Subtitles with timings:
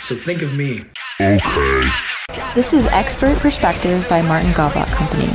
[0.00, 0.84] So think of me.
[1.20, 1.88] Okay.
[2.54, 5.28] This is Expert Perspective by Martin Gawlak Company.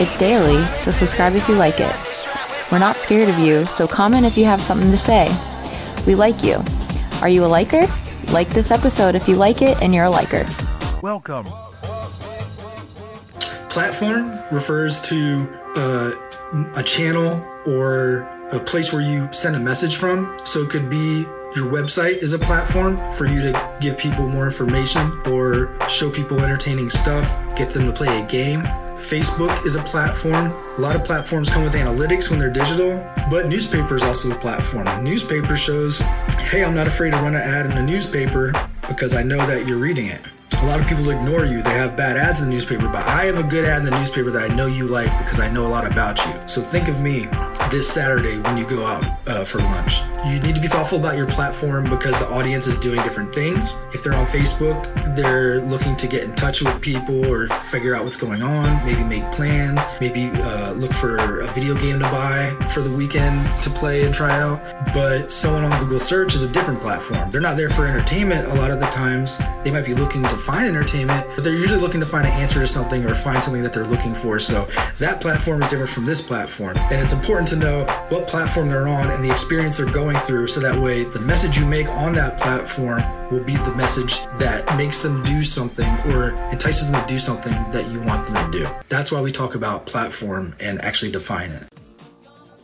[0.00, 1.94] It's daily, so subscribe if you like it.
[2.72, 5.28] We're not scared of you, so comment if you have something to say.
[6.06, 6.62] We like you.
[7.22, 7.86] Are you a liker?
[8.32, 10.44] Like this episode if you like it and you're a liker.
[11.00, 11.46] Welcome.
[13.68, 16.12] Platform refers to uh,
[16.74, 20.36] a channel or a place where you send a message from.
[20.44, 21.24] So it could be
[21.54, 26.40] your website is a platform for you to give people more information or show people
[26.40, 27.24] entertaining stuff,
[27.56, 28.62] get them to play a game.
[28.98, 30.52] Facebook is a platform.
[30.78, 32.96] A lot of platforms come with analytics when they're digital,
[33.30, 35.04] but newspaper is also a platform.
[35.04, 38.52] Newspaper shows, hey, I'm not afraid to run an ad in a newspaper
[38.88, 40.22] because I know that you're reading it.
[40.54, 41.62] A lot of people ignore you.
[41.62, 43.96] They have bad ads in the newspaper, but I have a good ad in the
[43.96, 46.32] newspaper that I know you like because I know a lot about you.
[46.46, 47.28] So think of me
[47.70, 50.00] this Saturday when you go out uh, for lunch.
[50.26, 53.74] You need to be thoughtful about your platform because the audience is doing different things.
[53.92, 58.04] If they're on Facebook, they're looking to get in touch with people or figure out
[58.04, 62.50] what's going on, maybe make plans, maybe uh, look for a video game to buy
[62.72, 64.60] for the weekend to play and try out.
[64.94, 67.30] But someone on Google Search is a different platform.
[67.30, 69.38] They're not there for entertainment a lot of the times.
[69.62, 72.60] They might be looking to find entertainment, but they're usually looking to find an answer
[72.60, 74.38] to something or find something that they're looking for.
[74.38, 74.68] So
[74.98, 76.76] that platform is different from this platform.
[76.76, 80.46] And it's important to know what platform they're on and the experience they're going through
[80.46, 84.76] so that way the message you make on that platform will be the message that
[84.76, 88.58] makes them do something or entices them to do something that you want them to
[88.58, 88.68] do.
[88.88, 91.64] That's why we talk about platform and actually define it.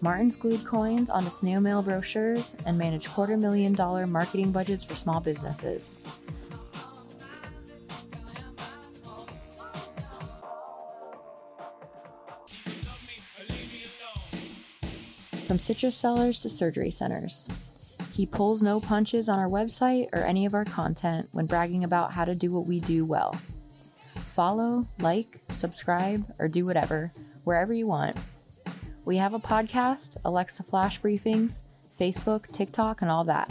[0.02, 4.94] Martin's glued coins onto snail mail brochures and manage quarter million dollar marketing budgets for
[4.94, 5.98] small businesses.
[15.50, 17.48] From citrus sellers to surgery centers.
[18.12, 22.12] He pulls no punches on our website or any of our content when bragging about
[22.12, 23.34] how to do what we do well.
[24.14, 28.16] Follow, like, subscribe, or do whatever, wherever you want.
[29.04, 31.62] We have a podcast, Alexa Flash Briefings,
[31.98, 33.50] Facebook, TikTok, and all that.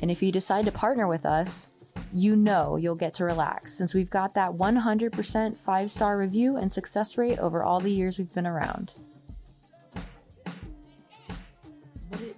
[0.00, 1.68] And if you decide to partner with us,
[2.12, 6.72] you know you'll get to relax since we've got that 100% five star review and
[6.72, 8.90] success rate over all the years we've been around.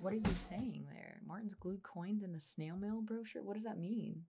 [0.02, 1.20] What are you saying there?
[1.24, 3.42] Martin's glued coins in a snail mail brochure?
[3.42, 4.22] What does that mean?